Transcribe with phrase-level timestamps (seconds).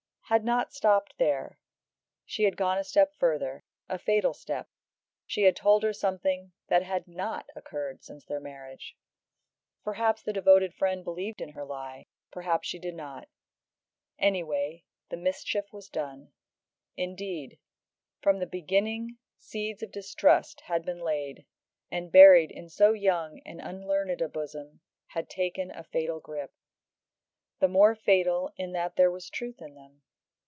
[0.33, 1.59] had not stopped there;
[2.25, 4.69] she had gone a step further, a fatal step;
[5.27, 8.95] she had told her something that had not occurred since their marriage.
[9.83, 13.27] Perhaps the devoted friend believed in her lie, perhaps she did not.
[14.17, 16.31] Anyway, the mischief was done.
[16.95, 17.59] Indeed,
[18.21, 21.45] from the beginning seeds of distrust had been laid,
[21.91, 26.53] and, buried in so young and unlearned a bosom, had taken a fatal grip.
[27.59, 30.03] The more fatal in that there was truth in them.